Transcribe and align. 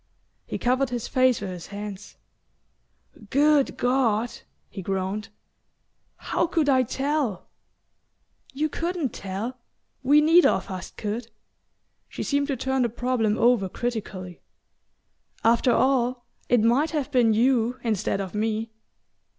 He 0.47 0.57
covered 0.57 0.89
his 0.89 1.07
face 1.07 1.41
with 1.41 1.51
his 1.51 1.67
hands. 1.67 2.17
"Good 3.29 3.77
God!" 3.77 4.33
he 4.67 4.81
groaned. 4.81 5.29
"How 6.15 6.47
could 6.47 6.67
I 6.67 6.81
tell?" 6.81 7.51
"You 8.51 8.67
couldn't 8.67 9.13
tell. 9.13 9.59
We 10.01 10.19
neither 10.19 10.49
of 10.49 10.71
us 10.71 10.89
could." 10.89 11.29
She 12.09 12.23
seemed 12.23 12.47
to 12.47 12.57
turn 12.57 12.81
the 12.81 12.89
problem 12.89 13.37
over 13.37 13.69
critically. 13.69 14.41
"After 15.43 15.71
all, 15.71 16.25
it 16.49 16.63
might 16.63 16.89
have 16.89 17.11
been 17.11 17.35
YOU 17.35 17.79
instead 17.83 18.19
of 18.19 18.33
me!" 18.33 18.71